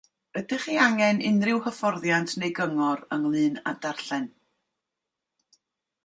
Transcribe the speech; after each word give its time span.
Ydych 0.39 0.63
chi 0.67 0.75
angen 0.83 1.19
unrhyw 1.31 1.59
hyfforddiant 1.65 2.33
neu 2.43 2.55
gyngor 2.59 3.03
ynglŷn 3.17 3.59
â 3.73 3.75
darllen? 3.83 4.25